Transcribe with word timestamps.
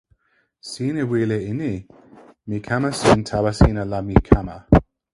sina 0.69 1.01
wile 1.11 1.37
e 1.49 1.53
ni: 1.59 1.73
mi 2.47 2.57
kama 2.67 2.89
sin 2.99 3.19
tawa 3.29 3.51
sina 3.59 3.83
la 3.91 3.99
mi 4.07 4.13
kama. 4.27 4.57